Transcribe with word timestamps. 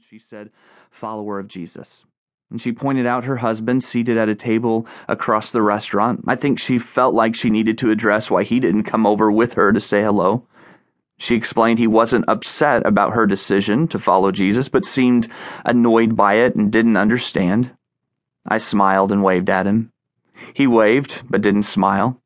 she 0.00 0.18
said, 0.18 0.50
follower 0.90 1.38
of 1.38 1.48
Jesus. 1.48 2.04
And 2.50 2.60
she 2.60 2.72
pointed 2.72 3.06
out 3.06 3.24
her 3.24 3.38
husband 3.38 3.82
seated 3.82 4.16
at 4.16 4.28
a 4.28 4.34
table 4.34 4.86
across 5.08 5.52
the 5.52 5.62
restaurant. 5.62 6.24
I 6.26 6.36
think 6.36 6.58
she 6.58 6.78
felt 6.78 7.14
like 7.14 7.34
she 7.34 7.50
needed 7.50 7.78
to 7.78 7.90
address 7.90 8.30
why 8.30 8.42
he 8.44 8.60
didn't 8.60 8.84
come 8.84 9.06
over 9.06 9.32
with 9.32 9.54
her 9.54 9.72
to 9.72 9.80
say 9.80 10.02
hello. 10.02 10.46
She 11.18 11.34
explained 11.34 11.78
he 11.78 11.86
wasn't 11.86 12.28
upset 12.28 12.86
about 12.86 13.14
her 13.14 13.26
decision 13.26 13.88
to 13.88 13.98
follow 13.98 14.32
Jesus, 14.32 14.68
but 14.68 14.84
seemed 14.84 15.28
annoyed 15.64 16.16
by 16.16 16.34
it 16.34 16.54
and 16.54 16.70
didn't 16.70 16.96
understand. 16.96 17.74
I 18.46 18.58
smiled 18.58 19.12
and 19.12 19.22
waved 19.22 19.48
at 19.48 19.66
him. 19.66 19.90
He 20.54 20.66
waved, 20.66 21.22
but 21.28 21.42
didn't 21.42 21.62
smile. 21.64 22.21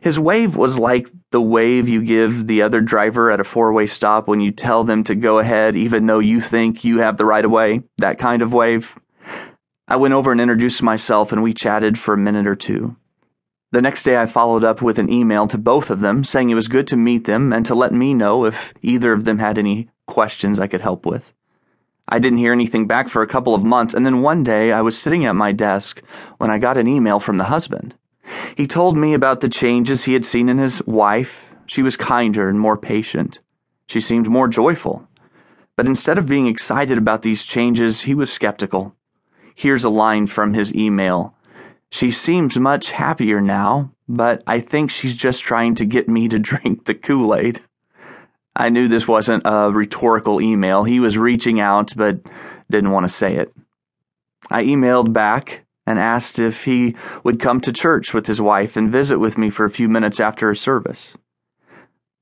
His 0.00 0.18
wave 0.18 0.56
was 0.56 0.78
like 0.78 1.10
the 1.30 1.40
wave 1.40 1.88
you 1.88 2.02
give 2.02 2.46
the 2.46 2.62
other 2.62 2.80
driver 2.80 3.30
at 3.30 3.40
a 3.40 3.44
four 3.44 3.72
way 3.72 3.86
stop 3.86 4.28
when 4.28 4.40
you 4.40 4.50
tell 4.50 4.84
them 4.84 5.04
to 5.04 5.14
go 5.14 5.38
ahead 5.38 5.76
even 5.76 6.06
though 6.06 6.18
you 6.18 6.40
think 6.40 6.84
you 6.84 6.98
have 6.98 7.16
the 7.16 7.26
right 7.26 7.44
of 7.44 7.50
way. 7.50 7.82
That 7.98 8.18
kind 8.18 8.42
of 8.42 8.52
wave. 8.52 8.94
I 9.86 9.96
went 9.96 10.14
over 10.14 10.32
and 10.32 10.40
introduced 10.40 10.82
myself 10.82 11.32
and 11.32 11.42
we 11.42 11.54
chatted 11.54 11.98
for 11.98 12.14
a 12.14 12.18
minute 12.18 12.46
or 12.46 12.56
two. 12.56 12.96
The 13.70 13.82
next 13.82 14.02
day, 14.02 14.16
I 14.16 14.24
followed 14.24 14.64
up 14.64 14.80
with 14.80 14.98
an 14.98 15.12
email 15.12 15.46
to 15.48 15.58
both 15.58 15.90
of 15.90 16.00
them 16.00 16.24
saying 16.24 16.48
it 16.48 16.54
was 16.54 16.68
good 16.68 16.86
to 16.86 16.96
meet 16.96 17.26
them 17.26 17.52
and 17.52 17.66
to 17.66 17.74
let 17.74 17.92
me 17.92 18.14
know 18.14 18.46
if 18.46 18.72
either 18.80 19.12
of 19.12 19.26
them 19.26 19.38
had 19.38 19.58
any 19.58 19.90
questions 20.06 20.58
I 20.58 20.68
could 20.68 20.80
help 20.80 21.04
with. 21.04 21.34
I 22.08 22.18
didn't 22.18 22.38
hear 22.38 22.54
anything 22.54 22.86
back 22.86 23.10
for 23.10 23.20
a 23.20 23.26
couple 23.26 23.54
of 23.54 23.62
months, 23.62 23.92
and 23.92 24.06
then 24.06 24.22
one 24.22 24.42
day 24.42 24.72
I 24.72 24.80
was 24.80 24.98
sitting 24.98 25.26
at 25.26 25.36
my 25.36 25.52
desk 25.52 26.00
when 26.38 26.50
I 26.50 26.56
got 26.56 26.78
an 26.78 26.88
email 26.88 27.20
from 27.20 27.36
the 27.36 27.44
husband. 27.44 27.94
He 28.56 28.66
told 28.66 28.96
me 28.96 29.14
about 29.14 29.40
the 29.40 29.48
changes 29.48 30.04
he 30.04 30.14
had 30.14 30.24
seen 30.24 30.48
in 30.48 30.58
his 30.58 30.84
wife. 30.86 31.46
She 31.66 31.82
was 31.82 31.96
kinder 31.96 32.48
and 32.48 32.58
more 32.58 32.76
patient. 32.76 33.40
She 33.86 34.00
seemed 34.00 34.28
more 34.28 34.48
joyful. 34.48 35.08
But 35.76 35.86
instead 35.86 36.18
of 36.18 36.26
being 36.26 36.46
excited 36.46 36.98
about 36.98 37.22
these 37.22 37.44
changes, 37.44 38.02
he 38.02 38.14
was 38.14 38.32
skeptical. 38.32 38.94
Here's 39.54 39.84
a 39.84 39.90
line 39.90 40.26
from 40.26 40.54
his 40.54 40.74
email 40.74 41.34
she 41.90 42.10
seems 42.10 42.58
much 42.58 42.90
happier 42.90 43.40
now, 43.40 43.92
but 44.08 44.42
I 44.46 44.60
think 44.60 44.90
she's 44.90 45.16
just 45.16 45.42
trying 45.42 45.74
to 45.76 45.86
get 45.86 46.08
me 46.08 46.28
to 46.28 46.38
drink 46.38 46.84
the 46.84 46.94
Kool 46.94 47.34
Aid. 47.34 47.62
I 48.54 48.68
knew 48.68 48.88
this 48.88 49.08
wasn't 49.08 49.44
a 49.46 49.70
rhetorical 49.70 50.40
email. 50.40 50.84
He 50.84 51.00
was 51.00 51.16
reaching 51.16 51.60
out, 51.60 51.94
but 51.96 52.20
didn't 52.70 52.90
want 52.90 53.04
to 53.04 53.12
say 53.12 53.36
it. 53.36 53.54
I 54.50 54.64
emailed 54.64 55.12
back 55.12 55.64
and 55.88 55.98
asked 55.98 56.38
if 56.38 56.64
he 56.64 56.94
would 57.24 57.40
come 57.40 57.62
to 57.62 57.72
church 57.72 58.12
with 58.12 58.26
his 58.26 58.42
wife 58.42 58.76
and 58.76 58.92
visit 58.92 59.18
with 59.18 59.38
me 59.38 59.48
for 59.48 59.64
a 59.64 59.70
few 59.70 59.88
minutes 59.88 60.20
after 60.20 60.50
a 60.50 60.56
service. 60.56 61.16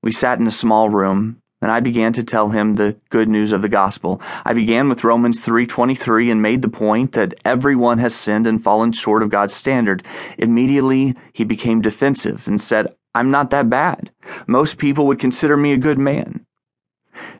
We 0.05 0.13
sat 0.13 0.39
in 0.39 0.47
a 0.47 0.53
small 0.53 0.89
room, 0.89 1.43
and 1.61 1.73
I 1.73 1.81
began 1.81 2.13
to 2.13 2.23
tell 2.23 2.51
him 2.51 2.77
the 2.77 2.97
good 3.11 3.29
news 3.29 3.51
of 3.51 3.63
the 3.63 3.69
gospel. 3.69 4.23
I 4.45 4.53
began 4.53 4.89
with 4.89 5.03
Romans 5.03 5.41
3:23 5.41 6.31
and 6.31 6.41
made 6.41 6.63
the 6.63 6.69
point 6.69 7.11
that 7.13 7.35
everyone 7.45 7.99
has 7.99 8.15
sinned 8.15 8.47
and 8.47 8.63
fallen 8.63 8.93
short 8.93 9.25
of 9.25 9.31
God's 9.31 9.55
standard. 9.55 10.05
Immediately, 10.39 11.17
he 11.33 11.43
became 11.43 11.81
defensive 11.81 12.47
and 12.47 12.61
said, 12.61 12.95
"I'm 13.17 13.33
not 13.33 13.51
that 13.51 13.69
bad. 13.69 14.13
Most 14.47 14.79
people 14.79 15.09
would 15.09 15.19
consider 15.19 15.57
me 15.57 15.73
a 15.73 15.77
good 15.89 15.99
man." 15.99 16.47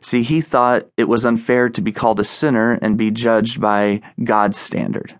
See, 0.01 0.23
he 0.23 0.41
thought 0.41 0.87
it 0.97 1.07
was 1.07 1.25
unfair 1.25 1.69
to 1.69 1.81
be 1.81 1.93
called 1.93 2.19
a 2.19 2.25
sinner 2.25 2.73
and 2.81 2.97
be 2.97 3.11
judged 3.11 3.61
by 3.61 4.01
God's 4.21 4.57
standard. 4.57 5.17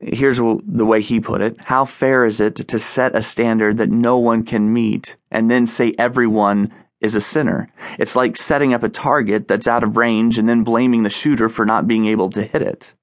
Here's 0.00 0.38
the 0.38 0.86
way 0.86 1.02
he 1.02 1.18
put 1.18 1.40
it 1.40 1.60
How 1.60 1.84
fair 1.84 2.24
is 2.24 2.40
it 2.40 2.54
to 2.54 2.78
set 2.78 3.16
a 3.16 3.22
standard 3.22 3.78
that 3.78 3.90
no 3.90 4.18
one 4.18 4.44
can 4.44 4.72
meet 4.72 5.16
and 5.30 5.50
then 5.50 5.66
say 5.66 5.94
everyone 5.98 6.72
is 7.00 7.14
a 7.14 7.20
sinner. 7.20 7.68
It's 7.98 8.16
like 8.16 8.36
setting 8.36 8.74
up 8.74 8.82
a 8.82 8.88
target 8.88 9.48
that's 9.48 9.68
out 9.68 9.84
of 9.84 9.96
range 9.96 10.38
and 10.38 10.48
then 10.48 10.64
blaming 10.64 11.02
the 11.02 11.10
shooter 11.10 11.48
for 11.48 11.64
not 11.64 11.86
being 11.86 12.06
able 12.06 12.30
to 12.30 12.42
hit 12.42 12.62
it. 12.62 12.94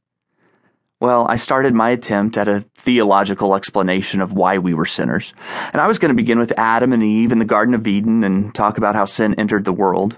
Well, 1.02 1.28
I 1.28 1.36
started 1.36 1.74
my 1.74 1.90
attempt 1.90 2.38
at 2.38 2.48
a 2.48 2.66
theological 2.76 3.56
explanation 3.56 4.22
of 4.22 4.34
why 4.34 4.58
we 4.58 4.74
were 4.74 4.86
sinners. 4.86 5.34
And 5.74 5.82
I 5.82 5.88
was 5.88 6.00
going 6.00 6.10
to 6.10 6.16
begin 6.16 6.40
with 6.40 6.58
Adam 6.58 6.94
and 6.94 7.04
Eve 7.04 7.32
in 7.32 7.40
the 7.40 7.46
Garden 7.46 7.74
of 7.74 7.88
Eden 7.88 8.24
and 8.24 8.56
talk 8.56 8.78
about 8.78 8.96
how 8.96 9.06
sin 9.06 9.36
entered 9.36 9.66
the 9.66 9.74
world. 9.74 10.18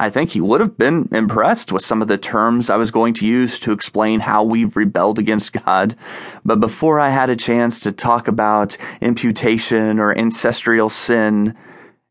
I 0.00 0.08
think 0.08 0.30
he 0.30 0.40
would 0.40 0.62
have 0.62 0.78
been 0.78 1.10
impressed 1.12 1.72
with 1.72 1.84
some 1.84 2.00
of 2.00 2.08
the 2.08 2.16
terms 2.16 2.70
I 2.70 2.76
was 2.76 2.90
going 2.90 3.12
to 3.14 3.26
use 3.26 3.60
to 3.60 3.72
explain 3.72 4.20
how 4.20 4.42
we've 4.42 4.74
rebelled 4.74 5.18
against 5.18 5.52
God. 5.52 5.94
But 6.42 6.58
before 6.58 6.98
I 6.98 7.10
had 7.10 7.28
a 7.28 7.36
chance 7.36 7.80
to 7.80 7.92
talk 7.92 8.26
about 8.26 8.78
imputation 9.02 9.98
or 9.98 10.16
ancestral 10.16 10.88
sin, 10.88 11.54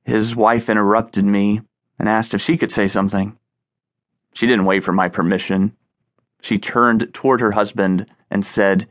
his 0.03 0.35
wife 0.35 0.69
interrupted 0.69 1.25
me 1.25 1.61
and 1.97 2.07
asked 2.07 2.35
if 2.35 2.41
she 2.41 2.57
could 2.57 2.71
say 2.71 2.87
something. 2.87 3.35
She 4.35 4.45
didn't 4.45 4.65
wait 4.65 4.83
for 4.83 4.93
my 4.93 5.09
permission. 5.09 5.75
She 6.41 6.59
turned 6.59 7.11
toward 7.11 7.41
her 7.41 7.53
husband 7.53 8.05
and 8.29 8.45
said, 8.45 8.87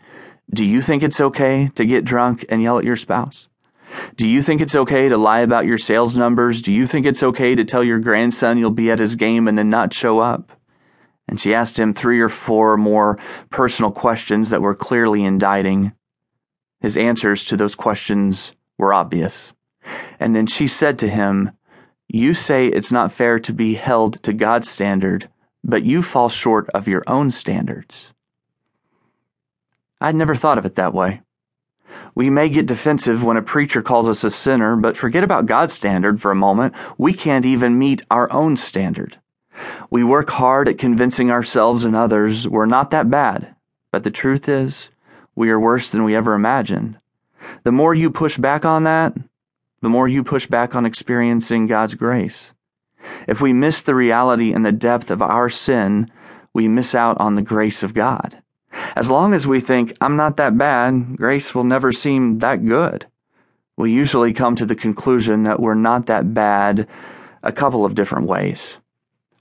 Do 0.53 0.65
you 0.65 0.83
think 0.83 1.05
it's 1.05 1.21
okay 1.21 1.71
to 1.77 1.87
get 1.87 2.05
drunk 2.05 2.45
and 2.49 2.61
yell 2.61 2.79
at 2.79 2.85
your 2.85 2.97
spouse? 2.97 3.47
Do 4.17 4.29
you 4.29 4.43
think 4.43 4.61
it's 4.61 4.75
okay 4.75 5.09
to 5.09 5.17
lie 5.17 5.41
about 5.41 5.67
your 5.67 5.79
sales 5.79 6.17
numbers? 6.17 6.63
Do 6.63 6.73
you 6.73 6.87
think 6.87 7.07
it's 7.07 7.23
okay 7.23 7.55
to 7.55 7.65
tell 7.65 7.83
your 7.83 7.99
grandson 7.99 8.59
you'll 8.59 8.71
be 8.71 8.91
at 8.91 8.99
his 8.99 9.15
game 9.15 9.49
and 9.49 9.57
then 9.57 9.71
not 9.71 9.95
show 9.95 10.19
up? 10.19 10.53
And 11.29 11.39
she 11.41 11.55
asked 11.55 11.79
him 11.79 11.93
three 11.93 12.21
or 12.21 12.29
four 12.29 12.77
more 12.77 13.19
personal 13.51 13.91
questions 13.91 14.51
that 14.51 14.63
were 14.63 14.75
clearly 14.75 15.25
indicting. 15.25 15.93
His 16.81 16.97
answers 16.97 17.45
to 17.47 17.57
those 17.57 17.75
questions 17.75 18.53
were 18.79 18.95
obvious. 18.95 19.53
And 20.19 20.35
then 20.35 20.47
she 20.47 20.69
said 20.69 20.99
to 21.01 21.09
him, 21.09 21.51
You 22.09 22.35
say 22.35 22.67
it's 22.67 22.93
not 22.93 23.13
fair 23.13 23.39
to 23.41 23.53
be 23.53 23.75
held 23.75 24.23
to 24.23 24.33
God's 24.33 24.69
standard, 24.69 25.29
but 25.65 25.85
you 25.85 26.03
fall 26.03 26.29
short 26.29 26.69
of 26.71 26.89
your 26.89 27.05
own 27.07 27.31
standards. 27.31 28.13
I'd 30.01 30.15
never 30.15 30.35
thought 30.35 30.59
of 30.59 30.67
it 30.67 30.77
that 30.77 30.95
way. 30.95 31.23
We 32.15 32.31
may 32.31 32.49
get 32.49 32.67
defensive 32.67 33.23
when 33.23 33.37
a 33.37 33.43
preacher 33.43 33.83
calls 33.83 34.09
us 34.09 34.25
a 34.25 34.31
sinner, 34.31 34.77
but 34.77 34.97
forget 34.97 35.25
about 35.25 35.47
God's 35.47 35.73
standard 35.73 36.21
for 36.21 36.31
a 36.31 36.37
moment. 36.37 36.75
We 36.97 37.13
can't 37.13 37.45
even 37.45 37.79
meet 37.79 38.03
our 38.11 38.31
own 38.33 38.57
standard. 38.57 39.19
We 39.91 40.05
work 40.05 40.31
hard 40.31 40.69
at 40.69 40.79
convincing 40.79 41.31
ourselves 41.31 41.85
and 41.85 41.97
others 41.97 42.47
we're 42.47 42.67
not 42.67 42.91
that 42.91 43.11
bad, 43.11 43.55
but 43.91 44.05
the 44.05 44.11
truth 44.11 44.49
is, 44.49 44.91
we 45.35 45.51
are 45.51 45.61
worse 45.61 45.91
than 45.91 46.05
we 46.05 46.15
ever 46.15 46.35
imagined. 46.35 46.99
The 47.65 47.73
more 47.73 47.95
you 47.95 48.11
push 48.11 48.37
back 48.37 48.65
on 48.65 48.85
that, 48.85 49.17
the 49.81 49.89
more 49.89 50.09
you 50.09 50.25
push 50.25 50.47
back 50.47 50.75
on 50.75 50.85
experiencing 50.85 51.67
God's 51.67 51.95
grace. 51.95 52.53
If 53.29 53.41
we 53.41 53.53
miss 53.53 53.83
the 53.83 53.95
reality 53.95 54.53
and 54.53 54.67
the 54.67 54.73
depth 54.73 55.11
of 55.11 55.23
our 55.23 55.49
sin, 55.49 56.11
we 56.53 56.67
miss 56.67 56.95
out 56.95 57.19
on 57.21 57.35
the 57.37 57.43
grace 57.43 57.83
of 57.83 57.95
God. 57.95 58.43
As 58.97 59.11
long 59.11 59.35
as 59.35 59.47
we 59.47 59.61
think, 59.61 59.97
I'm 60.01 60.17
not 60.17 60.37
that 60.37 60.59
bad, 60.59 61.17
grace 61.17 61.55
will 61.55 61.65
never 61.65 61.93
seem 61.93 62.39
that 62.39 62.65
good. 62.65 63.07
We 63.77 63.93
usually 63.93 64.33
come 64.33 64.57
to 64.57 64.67
the 64.67 64.75
conclusion 64.75 65.45
that 65.45 65.61
we're 65.61 65.75
not 65.75 66.07
that 66.07 66.35
bad 66.35 66.89
a 67.43 67.53
couple 67.53 67.85
of 67.85 67.95
different 67.95 68.27
ways. 68.27 68.79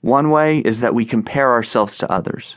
One 0.01 0.29
way 0.29 0.59
is 0.59 0.81
that 0.81 0.93
we 0.93 1.05
compare 1.05 1.51
ourselves 1.51 1.97
to 1.97 2.11
others. 2.11 2.55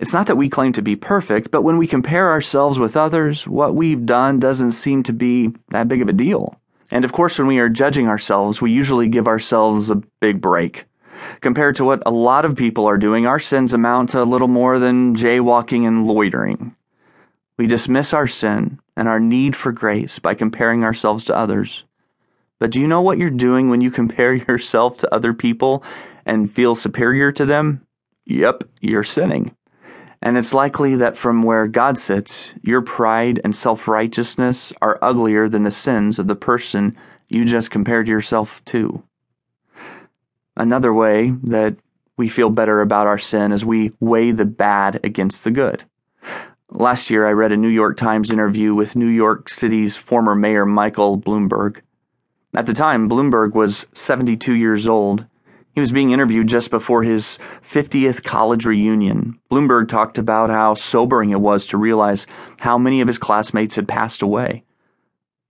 It's 0.00 0.12
not 0.12 0.26
that 0.26 0.36
we 0.36 0.48
claim 0.48 0.72
to 0.72 0.82
be 0.82 0.96
perfect, 0.96 1.50
but 1.50 1.62
when 1.62 1.78
we 1.78 1.86
compare 1.86 2.30
ourselves 2.30 2.78
with 2.78 2.96
others, 2.96 3.46
what 3.46 3.74
we've 3.74 4.06
done 4.06 4.38
doesn't 4.38 4.72
seem 4.72 5.02
to 5.04 5.12
be 5.12 5.52
that 5.70 5.88
big 5.88 6.02
of 6.02 6.08
a 6.08 6.12
deal. 6.12 6.60
And 6.90 7.04
of 7.04 7.12
course, 7.12 7.38
when 7.38 7.48
we 7.48 7.58
are 7.58 7.68
judging 7.68 8.08
ourselves, 8.08 8.60
we 8.60 8.70
usually 8.70 9.08
give 9.08 9.28
ourselves 9.28 9.90
a 9.90 10.02
big 10.20 10.40
break. 10.40 10.84
Compared 11.40 11.76
to 11.76 11.84
what 11.84 12.02
a 12.06 12.10
lot 12.10 12.44
of 12.44 12.56
people 12.56 12.86
are 12.86 12.98
doing, 12.98 13.26
our 13.26 13.40
sins 13.40 13.72
amount 13.72 14.10
to 14.10 14.22
a 14.22 14.24
little 14.24 14.48
more 14.48 14.78
than 14.78 15.14
jaywalking 15.14 15.86
and 15.86 16.06
loitering. 16.06 16.74
We 17.56 17.66
dismiss 17.66 18.12
our 18.12 18.26
sin 18.26 18.78
and 18.96 19.08
our 19.08 19.20
need 19.20 19.56
for 19.56 19.72
grace 19.72 20.18
by 20.18 20.34
comparing 20.34 20.84
ourselves 20.84 21.24
to 21.24 21.36
others. 21.36 21.84
But 22.60 22.70
do 22.70 22.80
you 22.80 22.86
know 22.86 23.02
what 23.02 23.18
you're 23.18 23.30
doing 23.30 23.70
when 23.70 23.80
you 23.80 23.90
compare 24.00 24.34
yourself 24.34 24.98
to 24.98 25.14
other 25.14 25.32
people 25.32 25.82
and 26.26 26.50
feel 26.50 26.74
superior 26.74 27.32
to 27.32 27.44
them? 27.44 27.86
Yep, 28.26 28.64
you're 28.80 29.04
sinning. 29.04 29.54
And 30.20 30.36
it's 30.36 30.52
likely 30.52 30.96
that 30.96 31.16
from 31.16 31.42
where 31.42 31.68
God 31.68 31.96
sits, 31.96 32.52
your 32.62 32.82
pride 32.82 33.40
and 33.44 33.54
self 33.54 33.86
righteousness 33.86 34.72
are 34.82 34.98
uglier 35.00 35.48
than 35.48 35.62
the 35.62 35.70
sins 35.70 36.18
of 36.18 36.26
the 36.26 36.34
person 36.34 36.96
you 37.28 37.44
just 37.44 37.70
compared 37.70 38.08
yourself 38.08 38.64
to. 38.66 39.02
Another 40.58 40.92
way 40.92 41.30
that 41.44 41.76
we 42.16 42.28
feel 42.28 42.50
better 42.50 42.80
about 42.80 43.06
our 43.06 43.18
sin 43.18 43.52
is 43.52 43.64
we 43.64 43.92
weigh 44.00 44.32
the 44.32 44.44
bad 44.44 45.00
against 45.04 45.44
the 45.44 45.50
good. 45.50 45.84
Last 46.70 47.08
year, 47.08 47.26
I 47.26 47.32
read 47.32 47.52
a 47.52 47.56
New 47.56 47.68
York 47.68 47.96
Times 47.96 48.30
interview 48.30 48.74
with 48.74 48.96
New 48.96 49.08
York 49.08 49.48
City's 49.48 49.96
former 49.96 50.34
mayor 50.34 50.66
Michael 50.66 51.18
Bloomberg. 51.18 51.80
At 52.54 52.66
the 52.66 52.74
time, 52.74 53.08
Bloomberg 53.08 53.54
was 53.54 53.86
72 53.94 54.52
years 54.52 54.86
old 54.86 55.24
he 55.78 55.80
was 55.80 55.92
being 55.92 56.10
interviewed 56.10 56.48
just 56.48 56.70
before 56.70 57.04
his 57.04 57.38
50th 57.62 58.24
college 58.24 58.66
reunion. 58.66 59.38
Bloomberg 59.48 59.88
talked 59.88 60.18
about 60.18 60.50
how 60.50 60.74
sobering 60.74 61.30
it 61.30 61.40
was 61.40 61.66
to 61.66 61.78
realize 61.78 62.26
how 62.56 62.78
many 62.78 63.00
of 63.00 63.06
his 63.06 63.16
classmates 63.16 63.76
had 63.76 63.86
passed 63.86 64.20
away. 64.20 64.64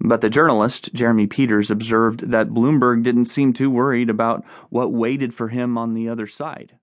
But 0.00 0.20
the 0.20 0.30
journalist, 0.30 0.92
Jeremy 0.94 1.26
Peters, 1.26 1.70
observed 1.70 2.30
that 2.30 2.50
Bloomberg 2.50 3.02
didn't 3.02 3.24
seem 3.24 3.52
too 3.52 3.70
worried 3.70 4.08
about 4.08 4.44
what 4.70 4.92
waited 4.92 5.34
for 5.34 5.48
him 5.48 5.76
on 5.76 5.94
the 5.94 6.08
other 6.08 6.26
side. 6.26 6.78